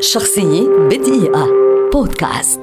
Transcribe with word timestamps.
شخصية 0.00 0.68
بدقيقة. 0.90 1.46
بودكاست. 1.92 2.60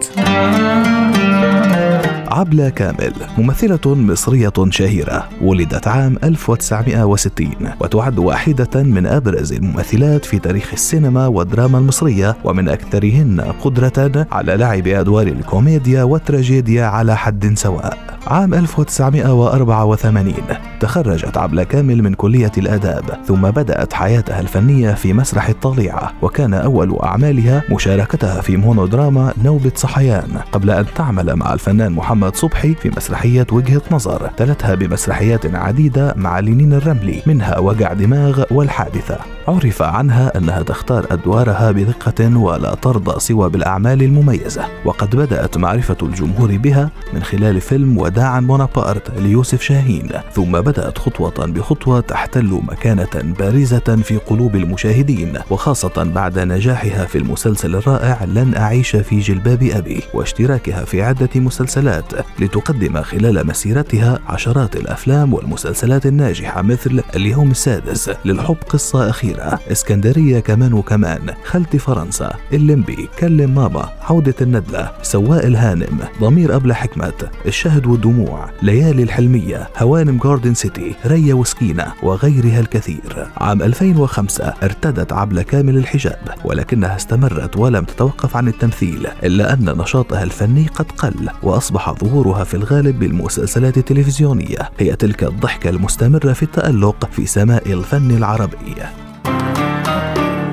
عبلة 2.27 2.69
كامل 2.69 3.13
ممثلة 3.37 3.95
مصرية 3.95 4.53
شهيرة 4.69 5.29
ولدت 5.41 5.87
عام 5.87 6.17
1960 6.23 7.49
وتعد 7.79 8.19
واحدة 8.19 8.83
من 8.83 9.05
أبرز 9.05 9.53
الممثلات 9.53 10.25
في 10.25 10.39
تاريخ 10.39 10.73
السينما 10.73 11.27
والدراما 11.27 11.77
المصرية 11.77 12.37
ومن 12.43 12.69
أكثرهن 12.69 13.41
قدرة 13.41 14.27
على 14.31 14.55
لعب 14.55 14.87
أدوار 14.87 15.27
الكوميديا 15.27 16.03
والتراجيديا 16.03 16.85
على 16.85 17.17
حد 17.17 17.57
سواء. 17.57 18.12
عام 18.27 18.53
1984 18.53 20.33
تخرجت 20.79 21.37
عبلة 21.37 21.63
كامل 21.63 22.03
من 22.03 22.13
كلية 22.13 22.51
الآداب 22.57 23.03
ثم 23.25 23.41
بدأت 23.41 23.93
حياتها 23.93 24.39
الفنية 24.39 24.91
في 24.93 25.13
مسرح 25.13 25.49
الطليعة 25.49 26.13
وكان 26.21 26.53
أول 26.53 26.99
أعمالها 27.03 27.63
مشاركتها 27.71 28.41
في 28.41 28.57
مونودراما 28.57 29.33
نوبة 29.43 29.71
صحيان. 29.75 30.29
قبل 30.51 30.69
أن 30.69 30.85
تعمل 30.95 31.35
مع 31.35 31.53
الفنان 31.53 31.91
محمد 31.91 32.35
صبحي 32.35 32.75
في 32.75 32.91
مسرحية 32.97 33.47
وجهة 33.51 33.81
نظر 33.91 34.29
تلتها 34.37 34.75
بمسرحيات 34.75 35.55
عديدة 35.55 36.13
مع 36.17 36.39
لينين 36.39 36.73
الرملي 36.73 37.21
منها 37.25 37.59
وجع 37.59 37.93
دماغ 37.93 38.43
والحادثة. 38.51 39.17
عرف 39.47 39.81
عنها 39.81 40.37
أنها 40.37 40.61
تختار 40.61 41.05
أدوارها 41.11 41.71
بدقة 41.71 42.37
ولا 42.37 42.75
ترضى 42.75 43.19
سوى 43.19 43.49
بالأعمال 43.49 44.03
المميزة 44.03 44.65
وقد 44.85 45.15
بدأت 45.15 45.57
معرفة 45.57 45.97
الجمهور 46.01 46.57
بها 46.57 46.89
من 47.13 47.23
خلال 47.23 47.61
فيلم 47.61 47.97
وداعا 48.13 48.39
بونابرت 48.39 49.19
ليوسف 49.19 49.61
شاهين 49.61 50.09
ثم 50.33 50.51
بدأت 50.51 50.97
خطوة 50.97 51.45
بخطوة 51.45 51.99
تحتل 51.99 52.61
مكانة 52.63 53.33
بارزة 53.39 53.79
في 54.03 54.17
قلوب 54.17 54.55
المشاهدين 54.55 55.39
وخاصة 55.49 56.03
بعد 56.03 56.39
نجاحها 56.39 57.05
في 57.05 57.17
المسلسل 57.17 57.75
الرائع 57.75 58.23
لن 58.23 58.55
أعيش 58.57 58.95
في 58.95 59.19
جلباب 59.19 59.63
أبي 59.63 60.03
واشتراكها 60.13 60.85
في 60.85 61.01
عدة 61.01 61.29
مسلسلات 61.35 62.03
لتقدم 62.39 63.01
خلال 63.01 63.47
مسيرتها 63.47 64.19
عشرات 64.27 64.75
الأفلام 64.75 65.33
والمسلسلات 65.33 66.05
الناجحة 66.05 66.61
مثل 66.61 67.03
اليوم 67.15 67.51
السادس 67.51 68.11
للحب 68.25 68.57
قصة 68.69 69.09
أخيرة 69.09 69.59
إسكندرية 69.71 70.39
كمان 70.39 70.73
وكمان 70.73 71.33
خالتي 71.45 71.77
فرنسا 71.79 72.33
الليمبي 72.53 73.09
كلم 73.19 73.55
ماما 73.55 73.89
عودة 74.01 74.35
الندلة 74.41 74.91
سواق 75.01 75.45
الهانم 75.45 75.99
ضمير 76.21 76.55
أبلة 76.55 76.73
حكمة 76.73 77.13
الشهد 77.45 77.87
والدموع 78.05 78.49
ليالي 78.61 79.03
الحلمية 79.03 79.69
هوانم 79.77 80.17
جاردن 80.23 80.53
سيتي 80.53 80.95
ريا 81.05 81.33
وسكينة 81.33 81.93
وغيرها 82.03 82.59
الكثير. 82.59 83.27
عام 83.37 83.61
2005 83.61 84.53
ارتدت 84.63 85.13
عبلة 85.13 85.41
كامل 85.41 85.77
الحجاب 85.77 86.35
ولكنها 86.45 86.95
استمرت 86.95 87.57
ولم 87.57 87.85
تتوقف 87.85 88.37
عن 88.37 88.47
التمثيل 88.47 89.07
إلا 89.23 89.53
أن 89.53 89.77
نشاطها 89.77 90.23
الفني 90.23 90.67
قد 90.67 90.91
قل 90.91 91.29
وأصبح 91.43 91.91
ظهورها 91.91 92.43
في 92.43 92.53
الغالب 92.53 92.99
بالمسلسلات 92.99 93.77
التلفزيونية. 93.77 94.69
هي 94.79 94.95
تلك 94.95 95.23
الضحكة 95.23 95.69
المستمرة 95.69 96.33
في 96.33 96.43
التألق 96.43 97.09
في 97.11 97.25
سماء 97.25 97.73
الفن 97.73 98.11
العربي. 98.11 98.75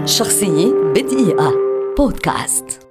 شخصية 0.04 0.74
بدقيقة. 0.94 1.52
بودكاست. 1.98 2.89